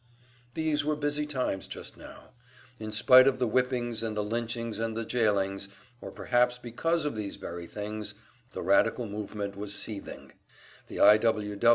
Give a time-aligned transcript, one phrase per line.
[0.55, 2.31] These were busy times just now.
[2.79, 5.67] In spite of the whippings and the lynchings and the jailings
[6.01, 8.15] or perhaps because of these very things
[8.53, 10.31] the radical movement was seething.
[10.87, 11.17] The I.
[11.19, 11.55] W.